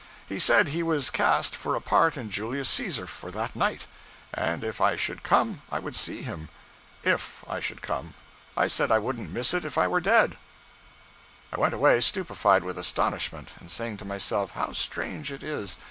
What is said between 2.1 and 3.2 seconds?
in Julius Caesar,